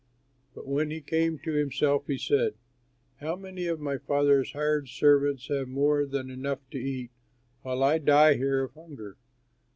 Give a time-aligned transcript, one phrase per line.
[0.55, 2.55] But when he came to himself he said,
[3.17, 7.11] 'How many of my father's hired servants have more than enough to eat
[7.61, 9.17] while I die here of hunger!